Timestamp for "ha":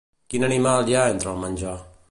1.01-1.05